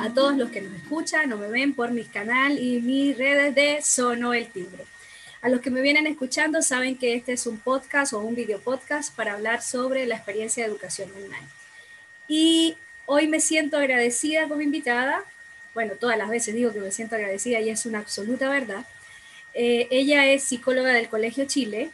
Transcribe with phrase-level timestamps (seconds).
[0.00, 3.54] a, todos los que nos escuchan o me ven por mi canal y mis redes
[3.54, 4.84] de Sono el Timbre.
[5.42, 8.60] A los que me vienen escuchando saben que este es un podcast o un video
[8.60, 11.48] podcast para hablar sobre la experiencia de educación online.
[12.28, 12.76] Y
[13.06, 15.24] hoy me siento agradecida con mi invitada.
[15.74, 18.86] Bueno, todas las veces digo que me siento agradecida y es una absoluta verdad.
[19.54, 21.90] Eh, ella es psicóloga del Colegio Chile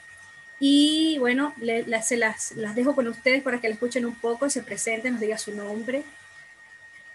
[0.59, 1.55] y bueno,
[2.03, 5.21] se las, las dejo con ustedes para que la escuchen un poco, se presenten, nos
[5.21, 6.03] diga su nombre.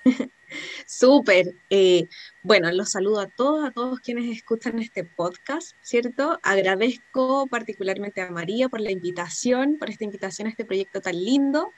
[0.88, 1.55] Súper.
[1.70, 2.08] Eh,
[2.44, 6.40] bueno, los saludo a todos, a todos quienes escuchan este podcast, ¿cierto?
[6.44, 11.72] Agradezco particularmente a María por la invitación, por esta invitación a este proyecto tan lindo.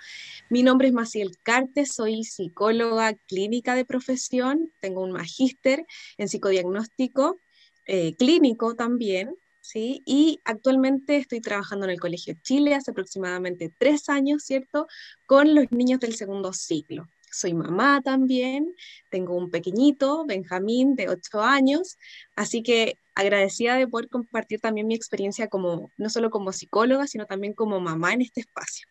[0.50, 5.86] Mi nombre es Maciel Carte, soy psicóloga clínica de profesión, tengo un magíster
[6.17, 7.38] en psicodiagnóstico
[7.86, 10.02] eh, clínico también, ¿sí?
[10.05, 14.88] Y actualmente estoy trabajando en el Colegio Chile hace aproximadamente tres años, ¿cierto?
[15.26, 18.73] Con los niños del segundo ciclo soy mamá también,
[19.09, 21.98] tengo un pequeñito, Benjamín, de 8 años,
[22.36, 27.25] así que agradecida de poder compartir también mi experiencia como, no solo como psicóloga, sino
[27.25, 28.88] también como mamá en este espacio.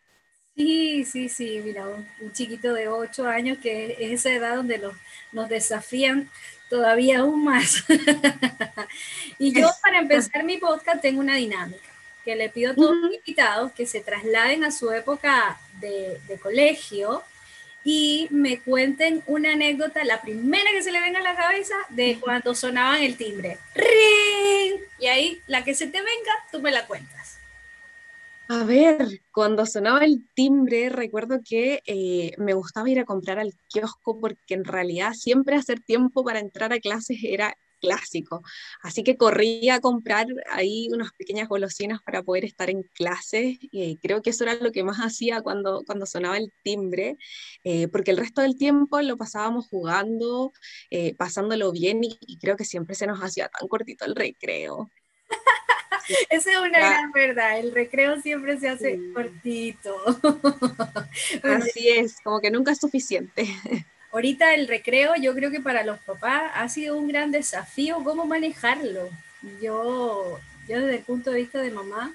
[0.55, 4.95] Sí, sí, sí, mira, un, chiquito de 8 años que es esa edad donde los,
[5.33, 6.31] nos desafían
[6.69, 7.85] todavía aún más.
[9.39, 11.81] y yo para empezar mi podcast tengo una dinámica
[12.25, 16.39] que le pido a todos los invitados que se trasladen a su época de, de
[16.39, 17.23] colegio
[17.85, 22.19] y me cuenten una anécdota, la primera que se le venga a la cabeza, de
[22.21, 23.59] cuando sonaban el timbre.
[23.75, 24.81] ¡Ring!
[24.99, 27.39] Y ahí, la que se te venga, tú me la cuentas.
[28.49, 33.55] A ver, cuando sonaba el timbre, recuerdo que eh, me gustaba ir a comprar al
[33.69, 38.43] kiosco porque en realidad siempre hacer tiempo para entrar a clases era clásico.
[38.81, 43.59] Así que corrí a comprar ahí unas pequeñas golosinas para poder estar en clase.
[43.61, 47.19] Y creo que eso era lo que más hacía cuando, cuando sonaba el timbre,
[47.65, 50.53] eh, porque el resto del tiempo lo pasábamos jugando,
[50.91, 54.91] eh, pasándolo bien y, creo que siempre se nos hacía tan cortito el recreo.
[56.31, 59.97] Esa es una gran verdad, el recreo siempre se hace cortito.
[61.43, 63.47] Así es, como que nunca es suficiente.
[64.13, 68.27] Ahorita el recreo, yo creo que para los papás ha sido un gran desafío cómo
[68.27, 69.09] manejarlo.
[69.61, 72.15] Yo, yo desde el punto de vista de mamá,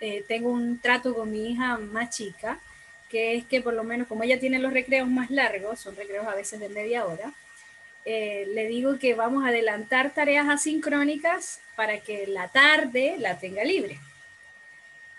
[0.00, 2.58] eh, tengo un trato con mi hija más chica,
[3.08, 6.26] que es que por lo menos como ella tiene los recreos más largos, son recreos
[6.26, 7.32] a veces de media hora,
[8.04, 13.62] eh, le digo que vamos a adelantar tareas asincrónicas para que la tarde la tenga
[13.62, 14.00] libre.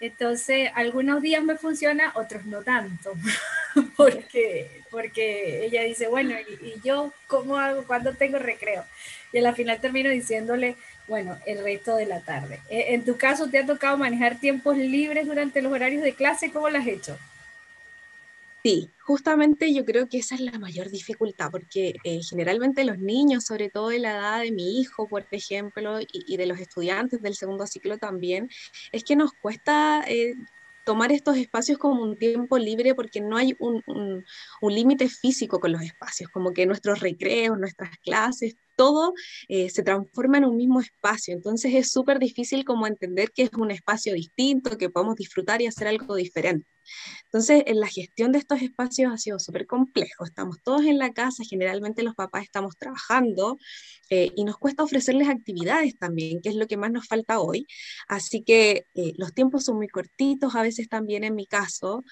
[0.02, 3.13] Entonces, algunos días me funciona, otros no tanto,
[3.96, 8.86] porque, porque ella dice, bueno, ¿y, yo cómo hago cuando tengo recreo?
[9.34, 10.76] Y a la final termino diciéndole,
[11.08, 12.59] bueno, el resto de la tarde.
[12.70, 16.52] E, en tu caso, ¿te ha tocado manejar tiempos libres durante los horarios de clase?
[16.52, 17.18] ¿Cómo lo has hecho?
[18.64, 23.44] Sí, justamente yo creo que esa es la mayor dificultad, porque eh, generalmente los niños,
[23.44, 27.36] sobre todo de la edad de mi hijo, por ejemplo, y, de los estudiantes del
[27.36, 28.50] segundo ciclo también,
[28.94, 30.36] es que nos cuesta eh,
[30.83, 33.83] tomar estos espacios como un tiempo libre porque no hay un,
[34.61, 39.13] límite físico con los espacios, como que nuestros recreos, nuestras clases, todo
[39.47, 41.33] eh, se transforma en un mismo espacio.
[41.33, 45.67] Entonces es súper difícil como entender que es un espacio distinto, que podemos disfrutar y
[45.67, 46.66] hacer algo diferente.
[47.25, 50.25] Entonces, en la gestión de estos espacios ha sido súper complejo.
[50.25, 53.57] Estamos todos en la casa, generalmente los papás estamos trabajando
[54.09, 57.66] eh, y nos cuesta ofrecerles actividades también, que es lo que más nos falta hoy.
[58.07, 62.03] Así que eh, los tiempos son muy cortitos, a veces también en mi caso,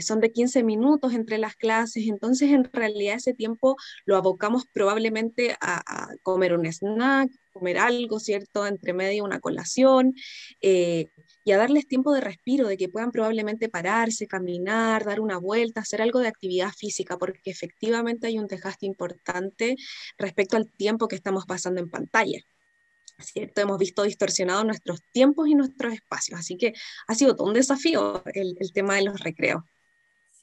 [0.00, 5.56] son de 15 minutos entre las clases, entonces en realidad ese tiempo lo abocamos probablemente
[5.60, 5.82] a
[6.22, 8.66] comer un snack, comer algo, ¿cierto?
[8.66, 10.14] Entre medio una colación,
[10.60, 11.06] eh,
[11.46, 15.80] y a darles tiempo de respiro, de que puedan probablemente pararse, caminar, dar una vuelta,
[15.80, 19.76] hacer algo de actividad física, porque efectivamente hay un desgaste importante
[20.18, 22.40] respecto al tiempo que estamos pasando en pantalla.
[23.20, 23.60] ¿Cierto?
[23.60, 26.72] Hemos visto distorsionados nuestros tiempos y nuestros espacios, así que
[27.06, 29.62] ha sido todo un desafío el, tema de los recreos.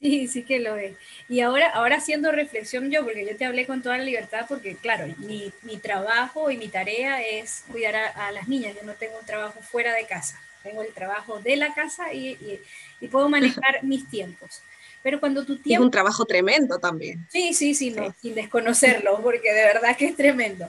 [0.00, 0.96] Sí, sí que lo es.
[1.28, 4.74] Y ahora, ahora haciendo reflexión yo, porque yo te hablé con toda la libertad, porque
[4.76, 8.74] claro, mi, mi trabajo y mi tarea es cuidar a, las niñas.
[8.74, 12.60] Yo no tengo un trabajo fuera de casa, tengo el trabajo de la casa y,
[13.00, 14.62] y, puedo manejar mis tiempos.
[15.02, 15.82] Pero cuando tu tiempo...
[15.82, 17.26] Es un trabajo tremendo también.
[17.30, 20.68] Sí, sí, sí, no, sin desconocerlo, porque de verdad que es tremendo.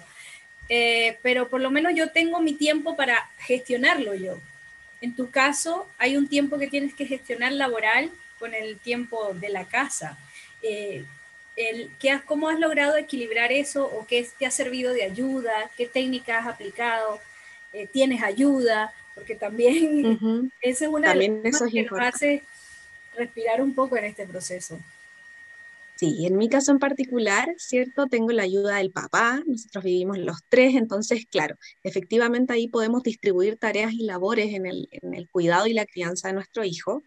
[0.67, 4.37] Eh, pero por lo menos yo tengo mi tiempo para gestionarlo yo.
[4.99, 9.49] En tu caso, hay un tiempo que tienes que gestionar laboral con el tiempo de
[9.49, 10.17] la casa.
[10.61, 11.05] Eh,
[11.55, 15.69] el, ¿qué ¿Cómo has logrado equilibrar eso o qué te ha servido de ayuda?
[15.77, 17.21] ¿Qué técnicas has aplicado?
[17.71, 18.93] Eh, ¿Tienes ayuda?
[19.15, 22.43] Porque también esa es una de las cosas que nos hace
[23.15, 24.77] respirar un poco en este proceso.
[25.95, 28.07] Sí, en mi caso en particular, ¿cierto?
[28.07, 33.55] Tengo la ayuda del papá, nosotros vivimos los tres, entonces, claro, efectivamente ahí podemos distribuir
[33.55, 37.01] tareas y labores en el, cuidado y la crianza de nuestro hijo.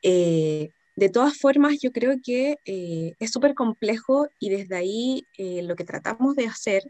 [0.00, 5.62] Eh, de todas formas, yo creo que eh, es súper complejo y desde ahí eh,
[5.62, 6.82] lo que tratamos de hacer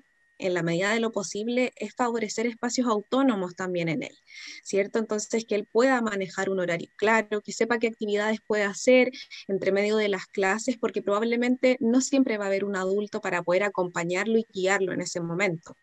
[0.42, 4.18] en la medida de lo posible, es favorecer espacios autónomos también en él,
[4.62, 4.98] ¿cierto?
[4.98, 9.10] Entonces, que él pueda manejar un horario claro, que sepa qué actividades puede hacer
[9.48, 13.42] entre medio de las clases, porque probablemente no siempre va a haber un adulto para
[13.42, 15.76] poder acompañarlo y guiarlo en ese momento.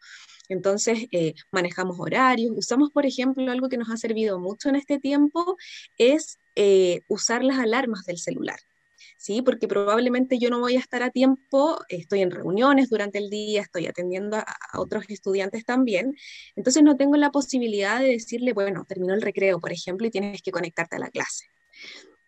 [0.49, 4.99] Entonces, eh, manejamos horarios, usamos, por ejemplo, algo que nos ha servido mucho en este
[4.99, 5.55] tiempo,
[5.97, 8.59] es eh, usar las alarmas del celular.
[9.19, 9.41] ¿Sí?
[9.41, 13.61] Porque probablemente yo no voy a estar a tiempo, estoy en reuniones durante el día,
[13.61, 14.45] estoy atendiendo a,
[14.75, 16.15] otros estudiantes también,
[16.55, 20.41] entonces no tengo la posibilidad de decirle, bueno, terminó el recreo, por ejemplo, y tienes
[20.41, 21.45] que conectarte a la clase.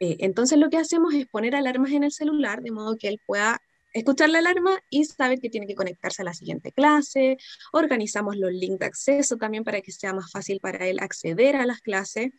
[0.01, 3.21] Eh, entonces lo que hacemos es poner alarmas en el celular de modo que él
[3.25, 3.61] pueda
[3.93, 7.37] escuchar la alarma y saber que tiene que conectarse a la siguiente clase.
[7.71, 11.65] Organizamos los links de acceso también para que sea más fácil para él acceder a
[11.65, 12.31] las clases.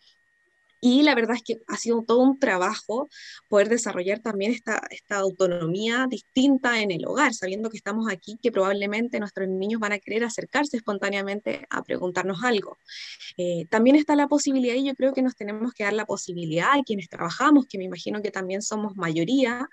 [0.85, 3.09] Y la verdad es que ha sido todo un trabajo
[3.47, 8.51] poder desarrollar también esta, esta autonomía distinta en el hogar, sabiendo que estamos aquí, que
[8.51, 12.79] probablemente nuestros niños van a querer acercarse espontáneamente a preguntarnos algo.
[13.37, 16.73] Eh, también está la posibilidad, y yo creo que nos tenemos que dar la posibilidad
[16.73, 19.69] a quienes trabajamos, que me imagino que también somos mayoría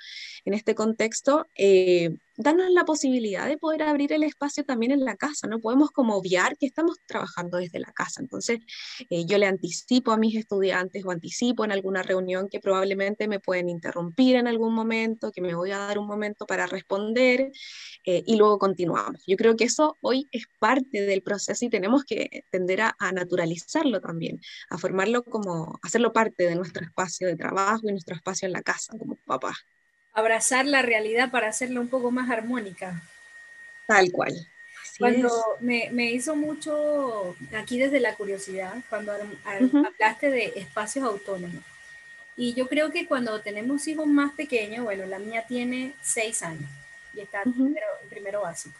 [0.46, 5.18] en este contexto, eh, darnos la posibilidad de poder abrir el espacio también en la
[5.18, 8.22] casa, no podemos como obviar que estamos trabajando desde la casa.
[8.22, 8.60] Entonces,
[9.10, 13.42] eh, yo le anticipo a mis estudiantes o anticipo en alguna reunión que probablemente me
[13.42, 17.52] pueden interrumpir en algún momento, que me voy a dar un momento para responder
[18.06, 19.22] eh, y luego continuamos.
[19.28, 23.12] Yo creo que eso hoy es parte del proceso y tenemos que tender a, a
[23.12, 24.40] naturalizarlo también,
[24.70, 28.62] a formarlo como, hacerlo parte de nuestro espacio de trabajo y nuestro espacio en la
[28.62, 29.54] casa como papá
[30.14, 33.02] abrazar la realidad para hacerla un poco más armónica.
[33.88, 34.48] Tal cual.
[34.98, 41.64] cuando me, me, hizo mucho, aquí desde la curiosidad, cuando hablaste de espacios autónomos.
[42.36, 46.70] Y yo creo que cuando tenemos hijos más pequeños, bueno, la mía tiene seis años
[47.14, 48.78] y está en primero, primero básico.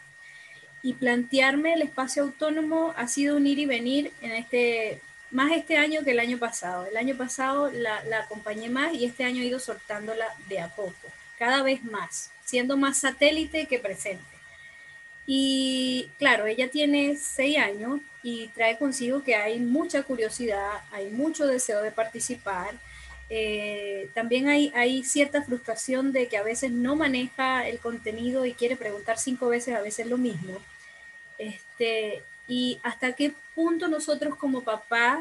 [0.82, 5.76] Y plantearme el espacio autónomo ha sido un ir y venir en este, más este
[5.76, 6.86] año que el año pasado.
[6.86, 10.70] El año pasado la, la acompañé más y este año he ido soltándola de a
[10.70, 10.94] poco
[11.40, 14.24] cada vez más, siendo más satélite que presente.
[15.26, 21.48] Y claro, ella tiene seis años y trae consigo que hay mucha curiosidad, hay mucho
[21.48, 22.74] deseo de participar.
[23.30, 28.54] Eh, también hay, hay cierta frustración de que a veces no maneja el contenido y
[28.54, 30.58] quiere preguntar cinco veces a veces lo mismo.
[31.38, 35.20] Este, y hasta qué punto nosotros como papás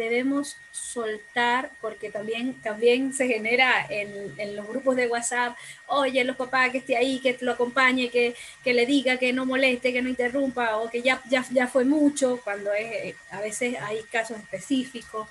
[0.00, 5.56] debemos soltar, porque también, también se genera en, en, los grupos de WhatsApp,
[5.86, 9.46] oye, los papás que esté ahí, que lo acompañe, que, que, le diga que no
[9.46, 13.76] moleste, que no interrumpa, o que ya, ya, ya fue mucho, cuando es, a veces
[13.80, 15.28] hay casos específicos.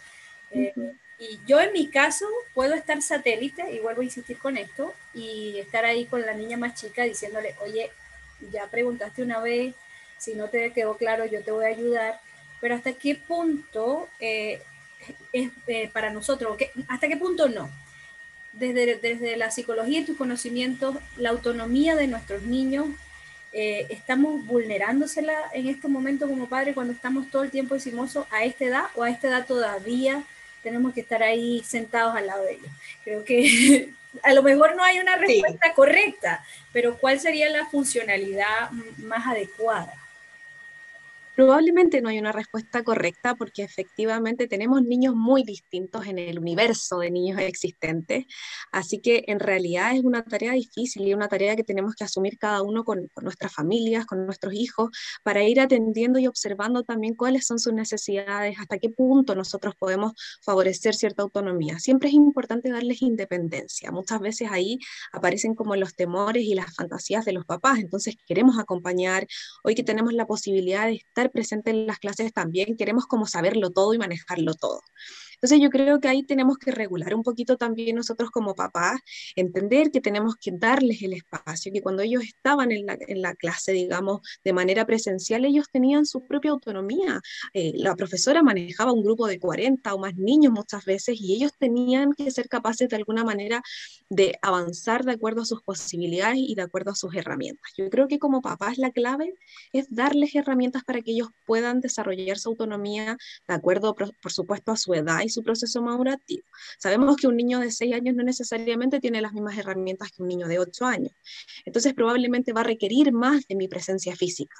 [0.52, 0.74] Eh,
[1.20, 5.58] y yo en mi caso puedo estar satélite, y vuelvo a insistir con esto, y
[5.58, 7.92] estar ahí con la niña más chica diciéndole, oye,
[8.52, 9.74] ya preguntaste una vez,
[10.18, 12.20] si no te quedó claro, yo te voy a ayudar
[12.62, 14.62] pero hasta qué punto eh,
[15.34, 16.58] es eh, para nosotros,
[16.88, 17.70] hasta qué punto no.
[18.54, 22.88] Desde, desde la psicología y tus conocimientos, la autonomía de nuestros niños,
[23.52, 28.44] eh, estamos vulnerándosela en este momento como padres cuando estamos todo el tiempo encimosos a
[28.44, 30.24] esta edad o a esta edad todavía
[30.62, 32.72] tenemos que estar ahí sentados al lado de ellos.
[33.04, 33.90] Creo que
[34.24, 39.94] a lo mejor no hay una respuesta correcta, pero ¿cuál sería la funcionalidad más adecuada?
[41.40, 47.00] Probablemente no hay una respuesta correcta porque efectivamente tenemos niños muy distintos en el universo
[47.00, 48.26] de niños existentes,
[48.74, 52.38] así que en realidad es una tarea difícil y una tarea que tenemos que asumir
[52.38, 54.90] cada uno con, nuestras familias, con nuestros hijos,
[55.24, 60.12] para ir atendiendo y observando también cuáles son sus necesidades, hasta qué punto nosotros podemos
[60.42, 61.80] favorecer cierta autonomía.
[61.80, 63.92] Siempre es importante darles independencia.
[63.92, 64.78] Muchas veces ahí
[65.14, 69.26] aparecen como los temores y las fantasías de los papás, entonces queremos acompañar.
[69.64, 73.72] Hoy que tenemos la posibilidad de estar presente en las clases también, queremos como saberlo
[73.72, 74.82] todo y manejarlo todo.
[75.42, 79.00] Entonces yo creo que ahí tenemos que regular un poquito también nosotros como papás,
[79.36, 83.36] entender que tenemos que darles el espacio, que cuando ellos estaban en la, en la
[83.36, 87.22] clase, digamos, de manera presencial, ellos tenían su propia autonomía.
[87.54, 91.52] Eh, la profesora manejaba un grupo de 40 o más niños muchas veces y ellos
[91.58, 93.62] tenían que ser capaces de alguna manera
[94.10, 97.72] de avanzar de acuerdo a sus posibilidades y de acuerdo a sus herramientas.
[97.78, 99.34] Yo creo que como papás la clave
[99.74, 103.18] es darles herramientas para que ellos puedan desarrollar su autonomía
[103.48, 106.44] de acuerdo, por, supuesto, a su edad su proceso madurativo.
[106.78, 110.28] Sabemos que un niño de 6 años no necesariamente tiene las mismas herramientas que un
[110.28, 111.12] niño de 8 años.
[111.66, 114.56] Entonces probablemente va a requerir más de mi presencia física.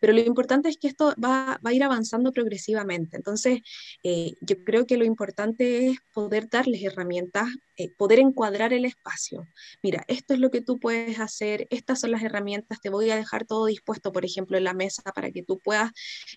[0.00, 3.16] Pero lo importante es que esto va, a ir avanzando progresivamente.
[3.16, 3.60] Entonces,
[4.02, 9.46] eh, yo creo que lo importante es poder darles herramientas, eh, poder encuadrar el espacio.
[9.82, 13.16] Mira, esto es lo que tú puedes hacer, estas son las herramientas, te voy a
[13.16, 15.92] dejar todo dispuesto, por ejemplo, en la mesa para que tú puedas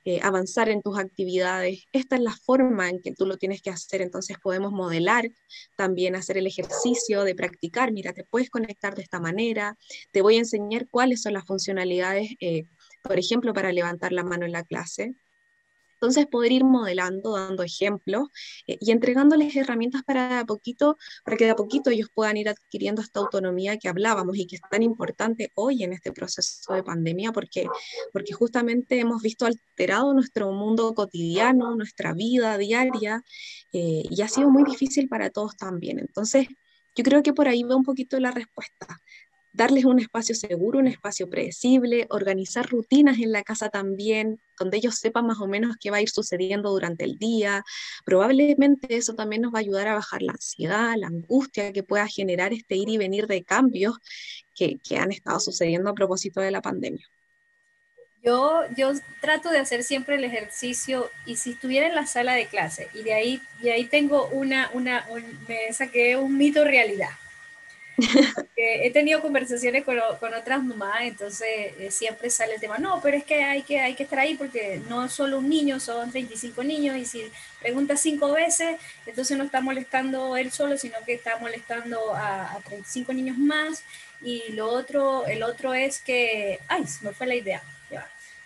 [0.06, 1.86] eh, avanzar en tus actividades.
[1.92, 4.02] Esta es la forma en que tú lo tienes que hacer.
[4.02, 5.30] Entonces, podemos modelar,
[5.76, 7.92] también hacer el ejercicio de practicar.
[7.92, 9.78] Mira, te puedes conectar de esta manera,
[10.12, 12.30] te voy a enseñar cuáles son las funcionalidades
[13.02, 15.16] por ejemplo, para levantar la mano en la clase.
[16.02, 18.30] Entonces, poder ir modelando, dando ejemplos
[18.66, 23.04] eh, y entregándoles herramientas para, poquito, para que de a poquito ellos puedan ir adquiriendo
[23.04, 27.32] esta autonomía que hablábamos y que es tan importante hoy en este proceso de pandemia,
[27.32, 27.68] porque,
[28.12, 33.22] porque justamente hemos visto alterado nuestro mundo cotidiano, nuestra vida diaria,
[33.72, 36.00] eh, y ha sido muy difícil para todos también.
[36.00, 36.48] Entonces,
[36.96, 39.00] yo creo que por ahí va un poquito la respuesta
[39.54, 44.96] darles un espacio seguro, un espacio predecible, organizar rutinas en la casa también, donde ellos
[44.96, 47.64] sepan más o menos qué va a ir sucediendo durante el día.
[48.06, 52.08] Probablemente eso también nos va a ayudar a bajar la ansiedad, la angustia que pueda
[52.08, 53.98] generar este ir y venir de cambios
[54.56, 57.04] que, han estado sucediendo a propósito de la pandemia.
[58.24, 62.46] Yo, yo trato de hacer siempre el ejercicio y si estuviera en la sala de
[62.46, 65.08] clase y de ahí, y ahí tengo una, una
[65.48, 67.10] me saqué un mito realidad
[68.56, 71.48] he tenido conversaciones con, con, otras mamás, entonces
[71.80, 74.36] eh, siempre sale el tema, no, pero es que hay, que hay que estar ahí
[74.36, 79.38] porque no es solo un niño, son 35 niños y si pregunta cinco veces, entonces
[79.38, 83.84] no está molestando él solo, sino que está molestando a, 35 niños más.
[84.24, 87.64] Y lo otro, el otro es que, ay, se me fue la idea,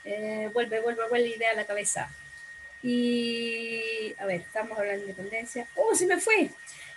[0.06, 2.10] eh, vuelve, vuelve, vuelve la idea a la cabeza.
[2.84, 5.68] Y, a ver, estamos hablando de independencia.
[5.76, 6.52] ¡Oh, se me fue!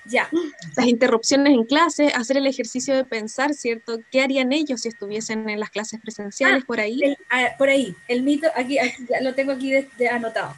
[0.09, 0.29] Ya.
[0.77, 4.01] Las interrupciones en clase, hacer el ejercicio de pensar, ¿cierto?
[4.11, 7.17] ¿Qué harían ellos si estuviesen en las clases presenciales ah, por ahí?
[7.31, 8.79] Ah, por ahí, el mito, aquí,
[9.21, 9.75] lo tengo aquí
[10.11, 10.57] anotado.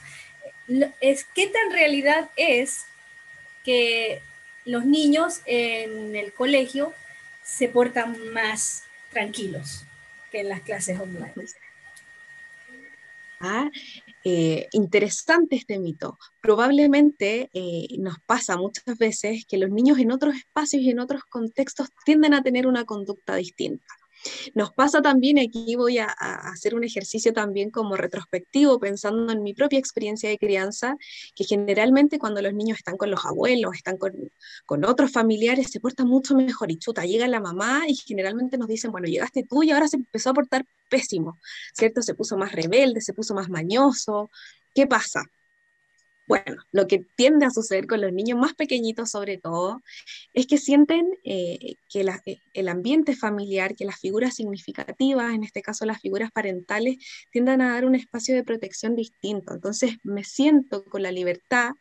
[1.00, 2.84] Es qué tan realidad es
[3.64, 4.22] que
[4.64, 6.94] los niños en el colegio
[7.42, 9.84] se portan más tranquilos
[10.30, 11.32] que en las clases online.
[13.40, 13.68] Ah,
[14.24, 16.18] eh, interesante este mito.
[16.42, 21.24] Probablemente eh, nos pasa muchas veces que los niños en otros espacios y en otros
[21.24, 23.86] contextos tienden a tener una conducta distinta.
[24.54, 29.54] Nos pasa también, aquí voy a, hacer un ejercicio también como retrospectivo, pensando en mi
[29.54, 30.96] propia experiencia de crianza,
[31.34, 34.12] que generalmente cuando los niños están con los abuelos, están con,
[34.66, 38.68] con otros familiares, se portan mucho mejor y chuta, llega la mamá y generalmente nos
[38.68, 41.38] dicen, bueno, llegaste tú y ahora se empezó a portar pésimo,
[41.72, 42.02] ¿cierto?
[42.02, 44.30] Se puso más rebelde, se puso más mañoso.
[44.74, 45.24] ¿Qué pasa?
[46.30, 49.82] Bueno, lo que tiende a suceder con los niños más pequeñitos sobre todo
[50.32, 55.60] es que sienten eh, que eh, el ambiente familiar, que las figuras significativas, en este
[55.60, 56.98] caso las figuras parentales,
[57.32, 59.52] tiendan a dar un espacio de protección distinto.
[59.52, 61.72] Entonces me siento con la libertad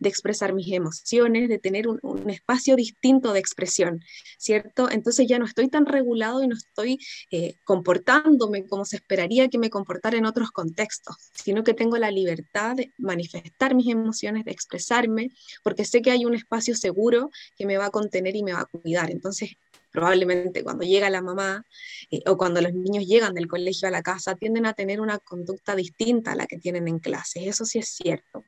[0.00, 1.98] de expresar mis emociones, de tener un,
[2.30, 4.00] espacio distinto de expresión,
[4.38, 4.90] ¿cierto?
[4.90, 6.98] Entonces ya no estoy tan regulado y no estoy
[7.30, 12.10] eh, comportándome como se esperaría que me comportara en otros contextos, sino que tengo la
[12.10, 15.30] libertad de manifestar mis emociones emociones, de expresarme,
[15.62, 18.60] porque sé que hay un espacio seguro que me va a contener y me va
[18.60, 19.10] a cuidar.
[19.10, 19.50] Entonces,
[19.90, 21.64] probablemente cuando llega la mamá
[22.10, 25.18] eh, o cuando los niños llegan del colegio a la casa, tienden a tener una
[25.18, 27.44] conducta distinta a la que tienen en clases.
[27.46, 28.44] Eso sí es cierto.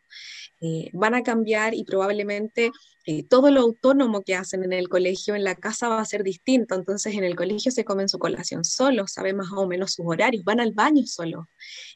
[0.63, 2.71] Eh, van a cambiar y probablemente
[3.07, 6.23] eh, todo lo autónomo que hacen en el colegio, en la casa va a ser
[6.23, 6.75] distinto.
[6.75, 10.45] Entonces en el colegio se comen su colación solo, saben más o menos sus horarios,
[10.45, 11.49] van al baño solo.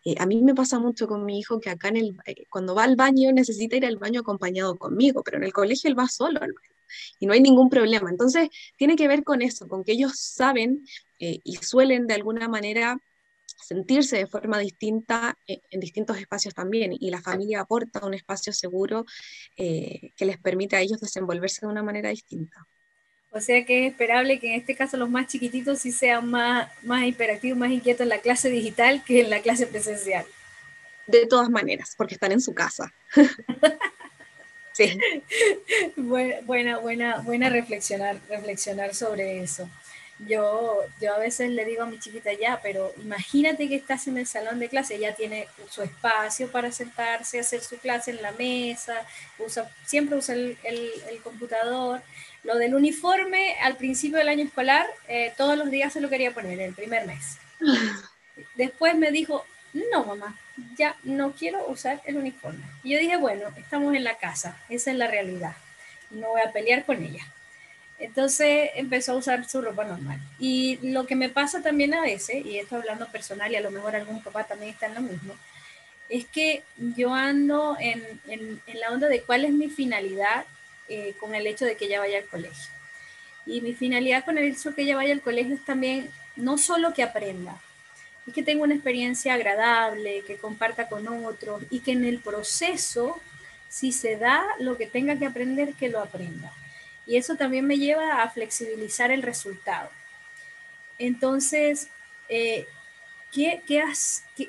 [0.04, 2.16] Eh, a mí me pasa mucho con mi hijo que acá en el,
[2.48, 5.98] cuando va al baño necesita ir al baño acompañado conmigo, pero en el colegio él
[5.98, 6.74] va solo al baño
[7.18, 8.08] y no hay ningún problema.
[8.08, 10.84] Entonces tiene que ver con eso, con que ellos saben
[11.18, 12.98] y suelen de alguna manera
[13.46, 18.52] sentirse de forma distinta eh, en, distintos espacios también y la familia aporta un espacio
[18.52, 19.04] seguro
[19.56, 22.66] eh, que les permite a ellos desenvolverse de una manera distinta.
[23.30, 26.70] O sea que es esperable que en este caso los más chiquititos sí sean más,
[26.84, 30.24] más hiperactivos, más inquietos en la clase digital que en la clase presencial.
[31.06, 32.94] De todas maneras, porque están en su casa.
[34.72, 34.98] sí.
[35.96, 39.68] Buena, buena, buena reflexionar, reflexionar sobre eso.
[40.20, 44.16] Yo, yo a veces le digo a mi chiquita ya, pero imagínate que estás en
[44.16, 48.30] el salón de clase, ella tiene su espacio para sentarse, hacer su clase en la
[48.32, 49.04] mesa,
[49.38, 52.00] usa, siempre usa el, el, computador.
[52.44, 56.32] Lo del uniforme al principio del año escolar, eh, todos los días se lo quería
[56.32, 57.38] poner, el primer mes.
[58.54, 60.38] Después me dijo, no, mamá,
[60.78, 62.62] ya no quiero usar el uniforme.
[62.84, 65.56] Y yo dije, bueno, estamos en la casa, esa es la realidad,
[66.10, 67.26] no voy a pelear con ella.
[68.04, 70.20] Entonces empezó a usar su ropa normal.
[70.38, 73.70] Y lo que me pasa también a veces, y esto hablando personal y a lo
[73.70, 75.34] mejor algún papá también está en lo mismo,
[76.10, 80.44] es que yo ando en, en, la onda de cuál es mi finalidad
[80.88, 82.70] eh, con el hecho de que ella vaya al colegio.
[83.46, 86.58] Y mi finalidad con el hecho de que ella vaya al colegio es también no
[86.58, 87.58] solo que aprenda,
[88.26, 93.18] es que tenga una experiencia agradable, que comparta con otros y que en el proceso,
[93.70, 96.52] si se da lo que tenga que aprender, que lo aprenda.
[97.06, 99.90] Y eso también me lleva a flexibilizar el resultado.
[100.98, 101.88] Entonces,
[102.28, 102.66] eh,
[103.32, 103.62] ¿qué,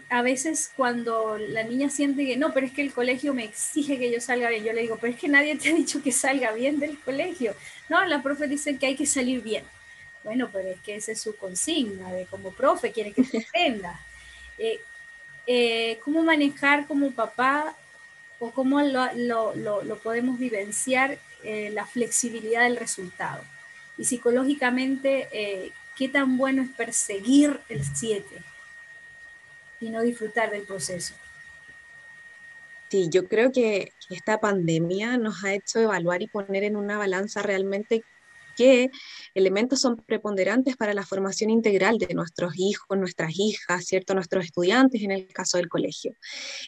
[0.10, 3.98] a veces cuando la niña siente que no, pero es que el colegio me exige
[3.98, 6.12] que yo salga bien, yo le digo, pero es que nadie te ha dicho que
[6.12, 7.56] salga bien del colegio.
[7.90, 9.64] No, la profe dice que hay que salir bien.
[10.24, 14.00] Bueno, pero es que esa es su consigna, de como profe quiere que se aprenda.
[14.58, 14.80] Eh,
[15.48, 17.76] eh, ¿Cómo manejar como papá
[18.40, 23.44] o cómo lo, lo, lo podemos vivenciar eh, la flexibilidad del resultado.
[23.98, 28.26] Y psicológicamente, eh, qué tan bueno es perseguir el 7
[29.80, 31.14] y no disfrutar del proceso.
[32.90, 37.42] Sí, yo creo que esta pandemia nos ha hecho evaluar y poner en una balanza
[37.42, 38.04] realmente
[38.56, 38.90] qué
[39.34, 44.14] elementos son preponderantes para la formación integral de nuestros hijos, nuestras hijas, ¿cierto?
[44.14, 46.14] Nuestros estudiantes en el caso del colegio.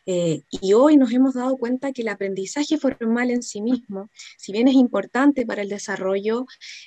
[0.05, 4.51] Eh, y hoy nos hemos dado cuenta que el aprendizaje formal en sí mismo, si
[4.51, 6.45] bien es importante para el desarrollo,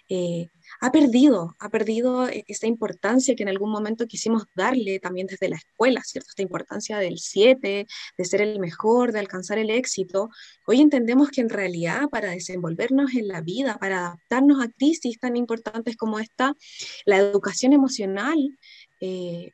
[0.09, 0.49] eh,
[0.81, 5.49] ha perdido, ha perdido e-, esa importancia que en algún momento quisimos darle también desde
[5.49, 6.29] la escuela, ¿cierto?
[6.31, 7.87] Esta importancia del 7,
[8.17, 10.31] de ser el mejor, de alcanzar el éxito.
[10.67, 15.37] Hoy entendemos que en realidad para desenvolvernos en la vida, para adaptarnos a crisis tan
[15.37, 16.55] importantes como esta,
[17.05, 18.39] la educación emocional
[19.01, 19.53] eh,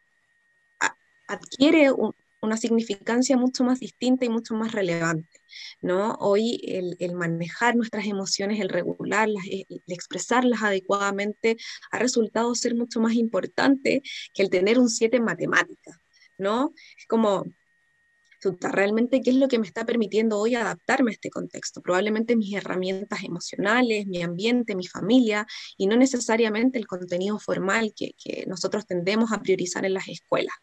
[1.28, 2.12] adquiere un,
[2.46, 5.40] una significancia mucho más distinta y mucho más relevante,
[5.82, 6.14] ¿no?
[6.20, 6.60] Hoy
[6.98, 11.56] el, manejar nuestras emociones, el regularlas, el, expresarlas adecuadamente
[11.90, 15.98] ha resultado ser mucho más importante que el tener un 7 en matemáticas,
[16.38, 16.72] ¿no?
[16.98, 17.44] Es como
[18.60, 21.80] realmente qué es lo que me está permitiendo hoy adaptarme a este contexto.
[21.82, 28.14] Probablemente mis herramientas emocionales, mi ambiente, mi familia, y no necesariamente el contenido formal que,
[28.46, 30.54] nosotros tendemos a priorizar en las escuelas.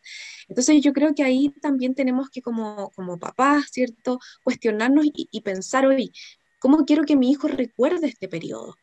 [0.48, 5.86] Entonces yo creo que ahí también tenemos que como, como papás, ¿cierto?, cuestionarnos y, pensar
[5.86, 6.12] hoy,
[6.60, 8.76] ¿cómo quiero que mi hijo recuerde este periodo?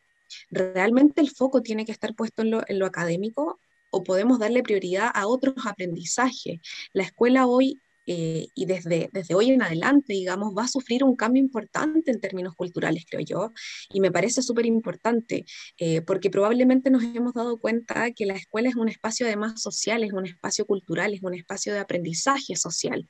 [0.49, 3.59] ¿Realmente el foco tiene que estar puesto en lo, en lo académico
[3.91, 6.59] o podemos darle prioridad a otros aprendizajes?
[6.93, 11.15] La escuela hoy eh, y desde, desde hoy en adelante, digamos, va a sufrir un
[11.15, 13.51] cambio importante en términos culturales, creo yo,
[13.89, 15.45] y me parece súper importante,
[15.77, 20.03] eh, porque probablemente nos hemos dado cuenta que la escuela es un espacio además social,
[20.03, 23.07] es un espacio cultural, es un espacio de aprendizaje social,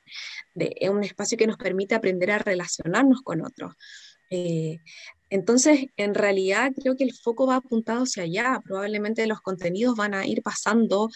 [0.56, 3.74] es un espacio que nos permite aprender a relacionarnos con otros.
[4.30, 4.80] Eh,
[5.30, 8.62] entonces, en realidad creo que el foco va apuntado hacia allá.
[8.64, 11.10] Probablemente los contenidos van a ir pasando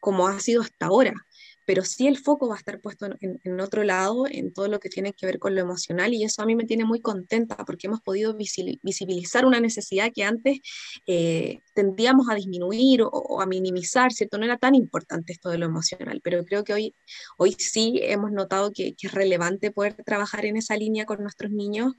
[0.00, 1.14] como ha sido hasta ahora
[1.64, 4.88] pero sí el foco va a estar puesto en, otro lado, en todo lo que
[4.88, 7.86] tiene que ver con lo emocional, y eso a mí me tiene muy contenta porque
[7.86, 10.60] hemos podido visibilizar una necesidad que antes
[11.06, 14.38] eh, tendíamos a disminuir o, a minimizar, ¿cierto?
[14.38, 16.94] No era tan importante esto de lo emocional, pero creo que hoy,
[17.38, 21.50] hoy sí hemos notado que, que es relevante poder trabajar en esa línea con nuestros
[21.50, 21.92] niños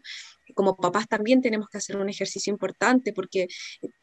[0.53, 3.47] como papás también tenemos que hacer un ejercicio importante porque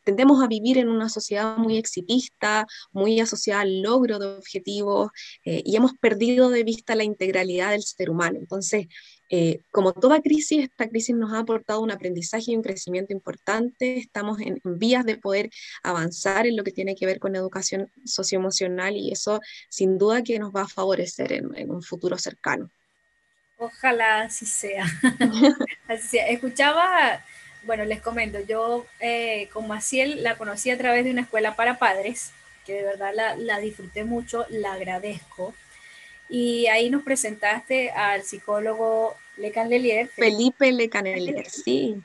[0.05, 5.11] tendemos a vivir en una sociedad muy exitista, muy asociada al logro de objetivos
[5.45, 8.39] eh, y hemos perdido de vista la integralidad del ser humano.
[8.39, 8.87] Entonces,
[9.31, 13.99] eh, como toda crisis, esta crisis nos ha aportado un aprendizaje y un crecimiento importante.
[13.99, 15.51] Estamos en, vías de poder
[15.83, 20.39] avanzar en lo que tiene que ver con educación socioemocional y eso sin duda que
[20.39, 22.71] nos va a favorecer en un futuro cercano.
[23.63, 24.85] Ojalá así sea.
[25.89, 27.25] así Escuchaba,
[27.63, 31.79] bueno, les comento, yo eh, con Maciel la conocí a través de una escuela para
[31.79, 32.33] padres,
[32.67, 35.55] que de verdad la, disfruté mucho, la agradezco.
[36.29, 40.09] Y ahí nos presentaste al psicólogo Lecanlelier.
[40.09, 42.03] Felipe Lecanlelier, sí.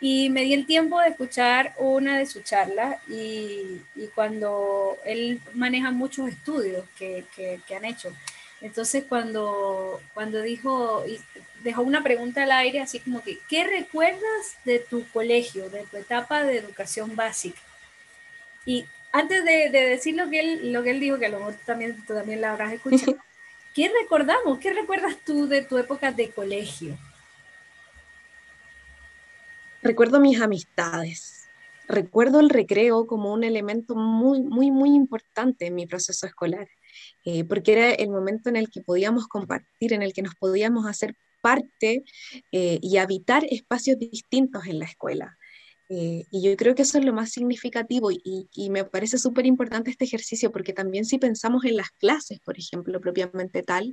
[0.00, 3.80] Y me di el tiempo de escuchar una de sus charlas y,
[4.16, 8.12] cuando él maneja muchos estudios que, que han hecho.
[8.60, 11.04] Entonces cuando, cuando dijo,
[11.62, 15.96] dejó una pregunta al aire, así como que, ¿qué recuerdas de tu colegio, de tu
[15.96, 17.60] etapa de educación básica?
[18.66, 21.54] Y antes de, decir lo que, él, lo que él dijo, que a lo mejor
[21.64, 23.16] también, tú también la habrás escuchado,
[23.74, 24.58] ¿qué recordamos?
[24.58, 26.98] ¿Qué recuerdas tú de tu época de colegio?
[29.82, 31.48] Recuerdo mis amistades.
[31.86, 36.68] Recuerdo el recreo como un elemento muy, muy, muy importante en mi proceso escolar.
[37.24, 40.86] Eh, porque era el momento en el que podíamos compartir, en el que nos podíamos
[40.86, 42.04] hacer parte
[42.52, 45.38] eh, y habitar espacios distintos en la escuela.
[45.90, 49.46] Eh, y yo creo que eso es lo más significativo y, y me parece súper
[49.46, 53.92] importante este ejercicio porque también si pensamos en las clases, por ejemplo, propiamente tal,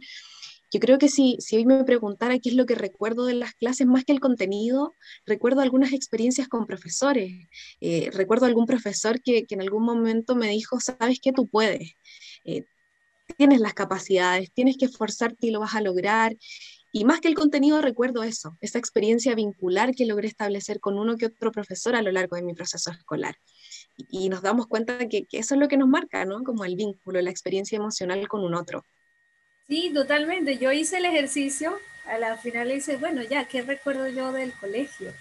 [0.76, 3.54] yo creo que si, si hoy me preguntara qué es lo que recuerdo de las
[3.54, 4.94] clases, más que el contenido,
[5.26, 7.48] recuerdo algunas experiencias con profesores.
[7.80, 11.94] Eh, recuerdo algún profesor que, que, en algún momento me dijo, sabes que tú puedes,
[12.44, 12.66] eh,
[13.38, 16.36] tienes las capacidades, tienes que esforzarte y lo vas a lograr.
[16.92, 21.18] Y más que el contenido, recuerdo eso, esa experiencia vincular que logré establecer con uno
[21.18, 23.36] que otro profesor a lo largo de mi proceso escolar.
[23.98, 26.44] Y, nos damos cuenta que, que, eso es lo que nos marca, ¿no?
[26.44, 28.84] Como el vínculo, la experiencia emocional con un otro.
[29.68, 30.58] Sí, totalmente.
[30.58, 35.12] Yo hice el ejercicio, a la final hice, bueno, ya, ¿qué recuerdo yo del colegio?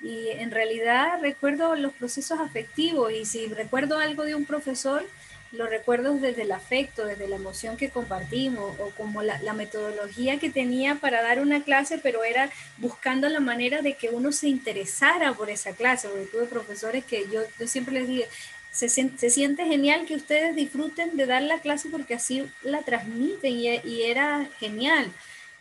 [0.00, 5.04] Y en realidad recuerdo los procesos afectivos y si recuerdo algo de un profesor,
[5.52, 10.38] lo recuerdo desde el afecto, desde la emoción que compartimos o como la, la, metodología
[10.38, 14.48] que tenía para dar una clase, pero era buscando la manera de que uno se
[14.48, 18.28] interesara por esa clase, porque tuve profesores que yo, yo siempre les dije,
[18.70, 23.52] se, se, siente genial que ustedes disfruten de dar la clase porque así la transmiten
[23.52, 25.10] y, y era genial.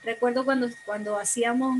[0.03, 1.77] Recuerdo cuando, cuando hacíamos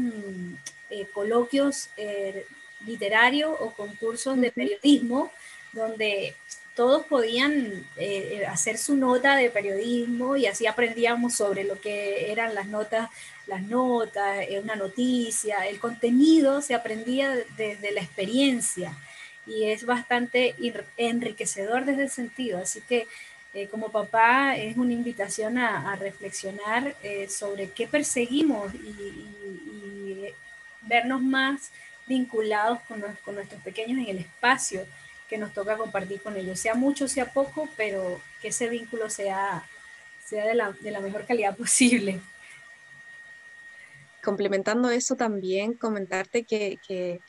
[0.89, 2.45] eh, coloquios eh,
[2.85, 5.31] literarios o concursos de periodismo,
[5.71, 6.35] donde
[6.79, 12.55] todos podían eh, hacer su nota de periodismo y así aprendíamos sobre lo que eran
[12.55, 13.09] las notas,
[13.47, 18.97] las notas, una noticia, el contenido se aprendía desde de la experiencia
[19.45, 20.55] y es bastante
[20.95, 22.59] enriquecedor desde el sentido.
[22.59, 23.09] Así que
[23.53, 29.25] eh, como papá es una invitación a, reflexionar eh, sobre qué perseguimos y,
[30.83, 31.71] vernos más
[32.07, 34.85] vinculados con, nuestros pequeños en el espacio
[35.29, 39.63] que nos toca compartir con ellos, sea mucho, sea poco, pero que ese vínculo sea,
[40.25, 42.19] sea de, la, de la mejor calidad posible.
[44.23, 47.21] Complementando eso también, comentarte que, que,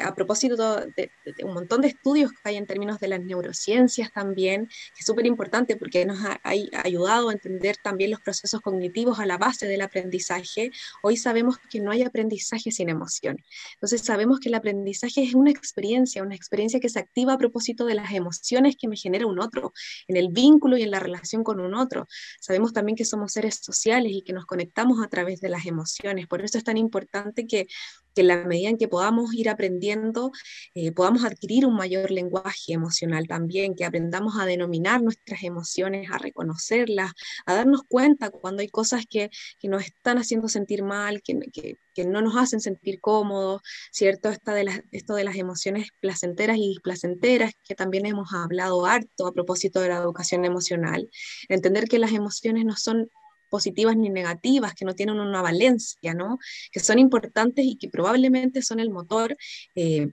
[0.00, 4.12] a propósito de, de, un montón de estudios que hay en términos de las neurociencias
[4.12, 6.52] también, que es súper importante porque nos ha, ha,
[6.84, 10.70] ayudado a entender también los procesos cognitivos a la base del aprendizaje,
[11.02, 13.36] hoy sabemos que no hay aprendizaje sin emoción.
[13.74, 17.84] Entonces sabemos que el aprendizaje es una experiencia, una experiencia que se activa a propósito
[17.84, 19.72] de las emociones que me genera un otro,
[20.08, 22.06] en el vínculo y en la relación con un otro.
[22.40, 26.26] Sabemos también que somos seres sociales y que nos conectamos a través de las emociones.
[26.26, 27.66] Por eso es tan importante que
[28.14, 30.32] que en la medida en que podamos ir aprendiendo,
[30.74, 36.18] eh, podamos adquirir un mayor lenguaje emocional también, que aprendamos a denominar nuestras emociones, a
[36.18, 37.12] reconocerlas,
[37.46, 42.04] a darnos cuenta cuando hay cosas que, que nos están haciendo sentir mal, que, que,
[42.04, 44.30] no nos hacen sentir cómodos, ¿cierto?
[44.30, 49.26] Esta de las, esto de las emociones placenteras y displacenteras, que también hemos hablado harto
[49.26, 51.10] a propósito de la educación emocional,
[51.48, 53.08] entender que las emociones no son
[53.52, 56.38] positivas ni negativas, que no tienen una valencia, ¿no?
[56.72, 59.36] que son importantes y que probablemente son el motor
[59.74, 60.08] eh,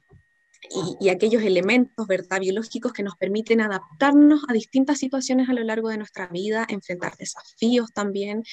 [0.99, 2.41] y, aquellos elementos ¿verdad?
[2.41, 7.15] biológicos que nos permiten adaptarnos a distintas situaciones a lo largo de nuestra vida, enfrentar
[7.15, 8.43] desafíos también.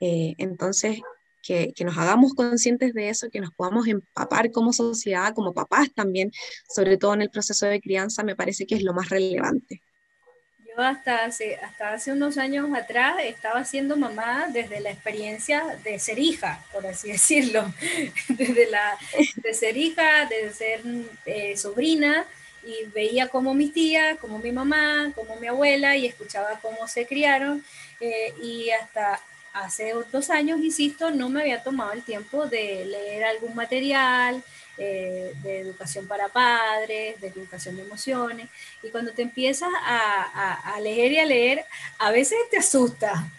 [0.00, 1.00] Eh, entonces,
[1.42, 5.92] que, que, nos hagamos conscientes de eso, que nos podamos empapar como sociedad, como papás
[5.94, 6.32] también,
[6.74, 9.82] sobre todo en el proceso de crianza, me parece que es lo más relevante
[10.80, 16.18] hasta hace, hasta hace unos años atrás estaba siendo mamá desde la experiencia de ser
[16.18, 17.72] hija, por así decirlo,
[18.28, 18.98] desde la,
[19.36, 20.80] de ser hija, de ser
[21.26, 22.24] eh, sobrina,
[22.62, 27.06] y veía como mi tía, como mi mamá, como mi abuela, y escuchaba cómo se
[27.06, 27.64] criaron,
[28.00, 29.20] eh, y hasta
[29.52, 34.42] hace dos años, insisto, no me había tomado el tiempo de leer algún material,
[34.82, 38.48] eh, de educación para padres, de educación de emociones,
[38.82, 41.64] y cuando te empiezas a, a, a leer y a leer,
[41.98, 43.30] a veces te asusta.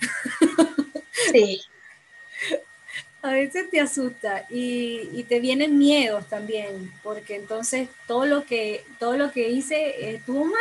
[1.32, 1.62] Sí.
[3.24, 8.84] a veces te asusta y, y, te vienen miedos también, porque entonces todo lo que,
[9.00, 10.56] todo lo que hice estuvo mal,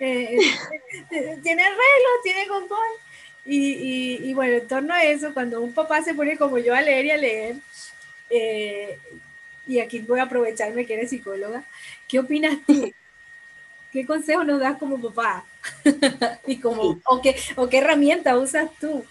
[0.00, 0.36] eh,
[1.42, 2.78] tiene arreglo, tiene control.
[3.44, 6.74] Y, y, y, bueno, en torno a eso, cuando un papá se pone como yo
[6.74, 7.56] a leer y a leer,
[8.30, 8.98] eh,
[9.72, 11.64] y aquí voy a aprovecharme que eres psicóloga,
[12.06, 12.92] ¿qué opinas tú?
[13.92, 15.44] ¿Qué consejo nos das como papá?
[16.46, 17.00] y como, sí.
[17.06, 19.04] o, qué, o qué herramienta usas tú.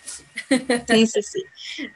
[0.89, 1.43] sí, sí, sí.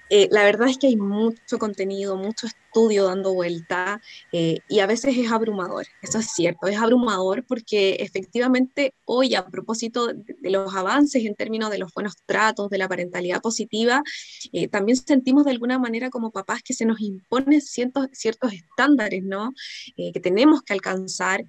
[0.10, 4.88] Eh, la verdad es que hay mucho contenido, mucho estudio dando vuelta eh, y a
[4.88, 10.50] veces es abrumador, eso es cierto, es abrumador porque efectivamente hoy a propósito de, de
[10.50, 14.04] los avances en términos de los buenos tratos, de la parentalidad positiva,
[14.52, 19.24] eh, también sentimos de alguna manera como papás que se nos imponen ciertos, ciertos estándares,
[19.24, 19.54] ¿no?
[19.96, 21.46] Que tenemos que alcanzar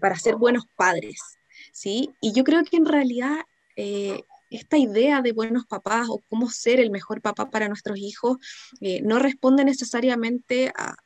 [0.00, 1.37] para ser buenos padres.
[1.78, 2.10] ¿Sí?
[2.20, 3.36] Y yo creo que en realidad
[3.76, 8.38] eh, esta idea de buenos papás o cómo ser el mejor papá para nuestros hijos
[8.80, 10.96] eh, no responde necesariamente a,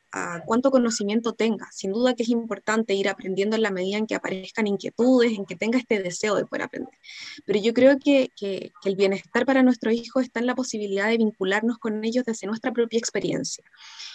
[0.47, 1.69] cuánto conocimiento tenga.
[1.73, 5.47] Sin duda que es importante ir aprendiendo en la medida en que aparezcan inquietudes, en
[5.47, 6.95] que tenga este deseo de poder aprender.
[7.47, 11.19] Pero yo creo que, que el bienestar para nuestros hijos está en la posibilidad de
[11.19, 13.65] vincularnos con ellos desde nuestra propia experiencia.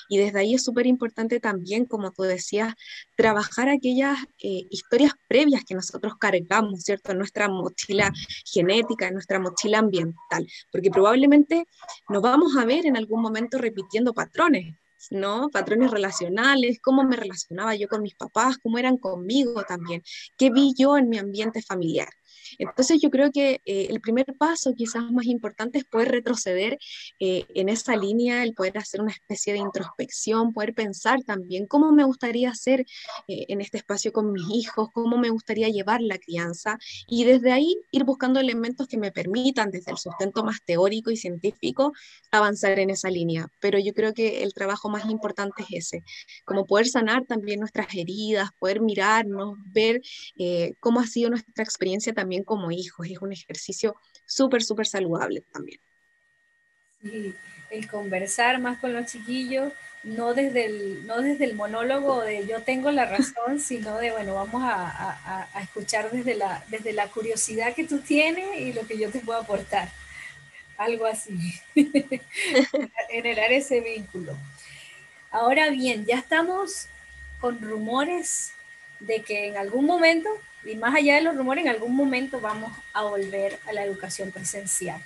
[0.09, 2.73] Y desde ahí es súper importante también, como tú decías,
[3.15, 7.11] trabajar aquellas eh, historias previas que nosotros cargamos, ¿cierto?
[7.11, 8.13] En nuestra mochila
[8.45, 11.65] genética, en nuestra mochila ambiental, porque probablemente
[12.09, 14.75] nos vamos a ver en algún momento repitiendo patrones.
[15.11, 15.49] ¿No?
[15.49, 20.03] Patrones relacionales, cómo me relacionaba yo con mis papás, cómo eran conmigo también,
[20.37, 22.09] qué vi yo en mi ambiente familiar.
[22.57, 26.77] Entonces yo creo que eh, el primer paso quizás más importante es poder retroceder
[27.19, 31.91] eh, en esa línea, el poder hacer una especie de introspección, poder pensar también cómo
[31.91, 32.81] me gustaría ser
[33.27, 37.51] eh, en este espacio con mis hijos, cómo me gustaría llevar la crianza y desde
[37.51, 41.93] ahí ir buscando elementos que me permitan desde el sustento más teórico y científico
[42.31, 43.47] avanzar en esa línea.
[43.59, 46.03] Pero yo creo que el trabajo más importante es ese,
[46.45, 50.01] como poder sanar también nuestras heridas, poder mirarnos, ver
[50.79, 53.07] cómo ha sido nuestra experiencia también como hijos.
[53.09, 55.79] Es un ejercicio súper, súper saludable también.
[57.01, 57.33] Sí,
[57.69, 59.71] el conversar más con los chiquillos,
[60.03, 64.35] no desde el, no desde el monólogo de yo tengo la razón, sino de, bueno,
[64.35, 68.97] vamos a, a, escuchar desde la, desde la curiosidad que tú tienes y lo que
[68.97, 69.89] yo te puedo aportar.
[70.77, 71.33] Algo así.
[73.09, 74.37] Generar ese vínculo.
[75.31, 76.87] Ahora bien, ya estamos
[77.39, 78.53] con rumores
[78.99, 80.29] de que en algún momento
[80.63, 84.31] y más allá de los rumores, en algún momento vamos a volver a la educación
[84.31, 85.01] presencial.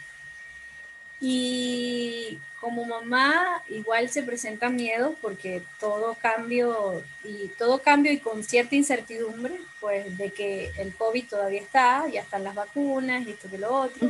[1.19, 8.43] Y como mamá igual se presentan miedos porque todo cambio y todo cambio y con
[8.43, 13.49] cierta incertidumbre, pues de que el COVID todavía está, ya están las vacunas y esto
[13.49, 14.09] que lo otro,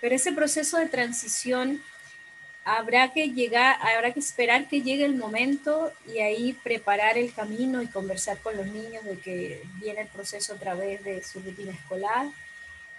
[0.00, 1.80] pero ese proceso de transición
[2.64, 7.82] habrá que llegar, habrá que esperar que llegue el momento y ahí preparar el camino
[7.82, 11.72] y conversar con los niños de que viene el proceso a través de su rutina
[11.72, 12.26] escolar.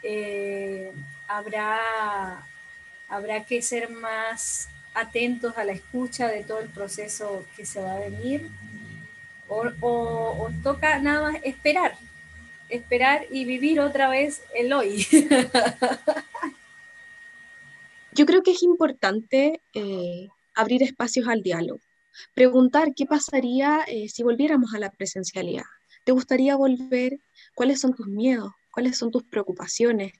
[0.03, 0.91] Eh,
[1.27, 2.45] habrá,
[3.07, 7.93] habrá que ser más atentos a la escucha de todo el proceso que se va
[7.93, 8.49] a venir.
[9.47, 11.97] O, o toca nada más esperar,
[12.69, 15.05] esperar y vivir otra vez el hoy.
[18.13, 21.79] Yo creo que es importante eh, abrir espacios al diálogo,
[22.35, 25.63] preguntar qué pasaría eh, si volviéramos a la presencialidad.
[26.03, 27.19] ¿Te gustaría volver?
[27.55, 28.51] ¿Cuáles son tus miedos?
[28.71, 30.13] ¿Cuáles son tus preocupaciones?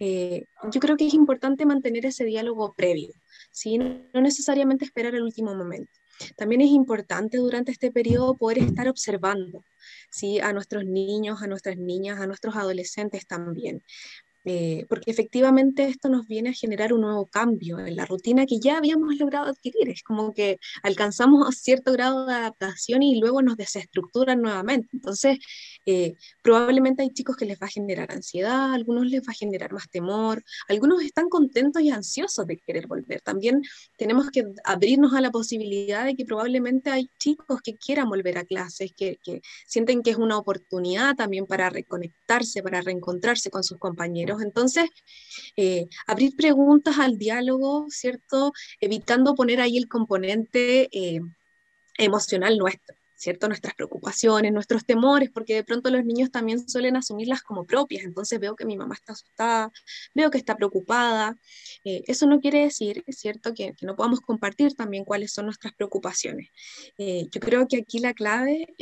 [0.00, 3.12] Eh, yo creo que es importante mantener ese diálogo previo,
[3.52, 3.78] ¿sí?
[3.78, 5.92] no necesariamente esperar el último momento.
[6.36, 9.64] También es importante durante este periodo poder estar observando
[10.10, 10.40] ¿sí?
[10.40, 13.82] a nuestros niños, a nuestras niñas, a nuestros adolescentes también.
[14.48, 18.60] Eh, porque efectivamente esto nos viene a generar un nuevo cambio en la rutina que
[18.60, 19.88] ya habíamos logrado adquirir.
[19.88, 24.88] Es como que alcanzamos cierto grado de adaptación y luego nos desestructuran nuevamente.
[24.92, 25.40] Entonces,
[25.84, 29.72] eh, probablemente hay chicos que les va a generar ansiedad, algunos les va a generar
[29.72, 33.22] más temor, algunos están contentos y ansiosos de querer volver.
[33.22, 33.62] También
[33.96, 38.44] tenemos que abrirnos a la posibilidad de que probablemente hay chicos que quieran volver a
[38.44, 43.78] clases, que, que sienten que es una oportunidad también para reconectarse, para reencontrarse con sus
[43.78, 44.88] compañeros entonces,
[45.56, 48.52] eh, abrir preguntas al diálogo, ¿cierto?
[48.80, 51.20] Evitando poner ahí el componente eh,
[51.98, 52.96] emocional nuestro.
[53.18, 53.48] ¿cierto?
[53.48, 58.04] Nuestras preocupaciones, nuestros temores, porque de pronto los niños también suelen asumirlas como propias.
[58.04, 59.72] Entonces veo que mi mamá está asustada,
[60.14, 61.34] veo que está preocupada.
[61.84, 66.50] Eh, eso no quiere decir, cierto, que, no podamos compartir también cuáles son nuestras preocupaciones.
[66.98, 68.74] yo creo que aquí la clave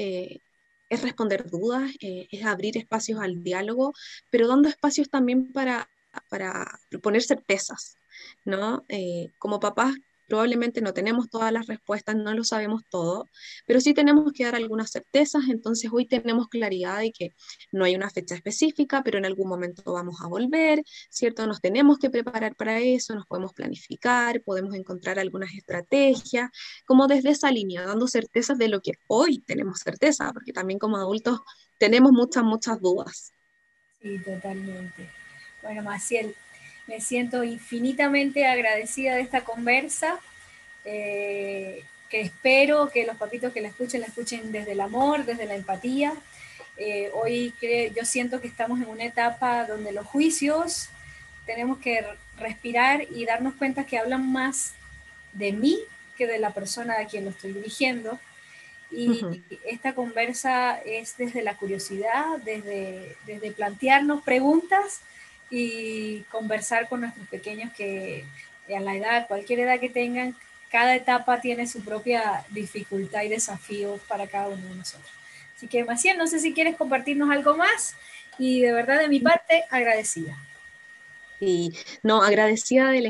[0.95, 3.93] es responder dudas, eh, es abrir espacios al diálogo,
[4.31, 5.91] pero dando espacios también para,
[6.29, 7.97] para proponer certezas,
[8.45, 8.85] ¿no?
[8.89, 9.95] Eh, como papás
[10.27, 13.27] Probablemente no tenemos todas las respuestas, no lo sabemos todo,
[13.67, 17.35] pero sí tenemos que dar algunas certezas, entonces hoy tenemos claridad de que
[17.73, 21.47] no hay una fecha específica, pero en algún momento vamos a volver, ¿cierto?
[21.47, 26.51] Nos tenemos que preparar para eso, nos podemos planificar, podemos encontrar algunas estrategias,
[26.87, 30.97] como desde esa línea, dando certezas de lo que hoy tenemos certeza, porque también como
[30.97, 31.41] adultos
[31.79, 33.33] tenemos muchas, muchas dudas.
[34.01, 35.11] Sí, totalmente.
[35.63, 36.35] Bueno, Maciel,
[36.87, 40.19] me siento infinitamente agradecida de esta conversa,
[40.85, 45.47] eh, que espero que los papitos que la escuchen, la escuchen desde el amor, desde
[45.47, 46.13] la empatía.
[46.77, 47.55] Eh, hoy
[47.95, 50.89] yo siento que estamos en una etapa donde los juicios
[51.47, 52.05] tenemos que
[52.39, 54.75] respirar y darnos cuenta que hablan más
[55.33, 55.79] de mí
[56.17, 58.19] que de la persona a quien lo estoy dirigiendo.
[58.91, 65.01] Y esta conversa es desde la curiosidad, desde, desde plantearnos preguntas
[65.51, 68.25] y conversar con nuestros pequeños que
[68.75, 70.35] a la edad, cualquier edad que tengan,
[70.71, 75.11] cada etapa tiene su propia dificultad y desafío para cada uno de nosotros.
[75.57, 77.95] Así que, Maciel, no sé si quieres compartirnos algo más
[78.39, 80.37] y de verdad de mi parte, agradecida.
[81.41, 83.07] Y no, agradecida del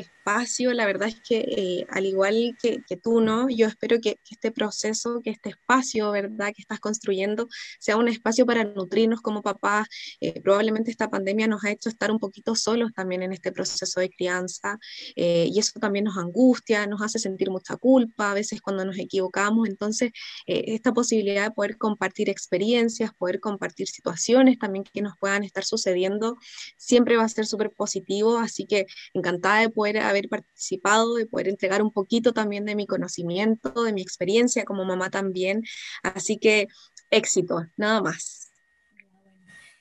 [0.74, 3.48] la verdad es que eh, al igual que, tú, ¿no?
[3.50, 6.52] Yo espero que, este proceso, que este espacio, ¿verdad?
[6.54, 9.86] Que estás construyendo sea un espacio para nutrirnos como papás.
[10.20, 14.00] Eh, probablemente esta pandemia nos ha hecho estar un poquito solos también en este proceso
[14.00, 14.78] de crianza
[15.16, 18.98] eh, y eso también nos angustia, nos hace sentir mucha culpa a veces cuando nos
[18.98, 19.68] equivocamos.
[19.68, 20.10] Entonces,
[20.46, 26.36] esta posibilidad de poder compartir experiencias, poder compartir situaciones también que nos puedan estar sucediendo,
[26.76, 28.38] siempre va a ser súper positivo.
[28.38, 32.86] Así que encantada de poder haber participado, de poder entregar un poquito también de mi
[32.86, 35.62] conocimiento, de mi experiencia como mamá también.
[36.02, 36.68] Así que
[37.10, 38.50] éxito, nada más.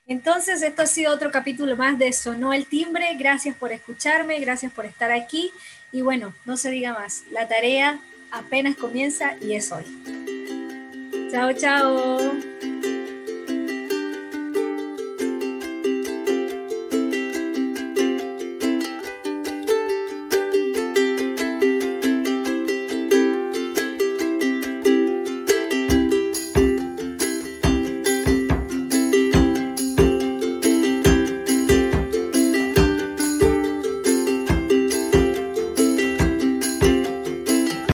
[0.06, 3.06] Entonces, esto ha sido otro capítulo más de Sonó el Timbre.
[3.18, 5.50] Gracias por escucharme, gracias por estar aquí.
[5.92, 9.84] Y bueno, no se diga más, la tarea apenas comienza y es hoy.
[11.30, 12.73] Chao, chao.